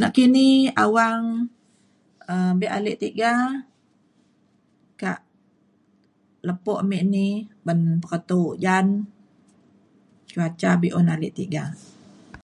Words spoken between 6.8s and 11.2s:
me ni ban peketo ujan cuaca be’un